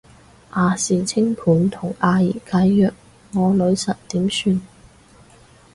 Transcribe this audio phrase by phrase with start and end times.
[0.53, 2.91] 亞視清盤同阿儀解約，
[3.35, 4.59] 我女神點算